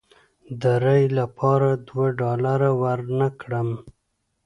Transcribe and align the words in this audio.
د 0.61 0.63
رایې 0.83 1.07
لپاره 1.19 1.69
دوه 1.87 2.07
ډالره 2.19 2.69
ورنه 2.81 3.27
کړم. 3.41 3.69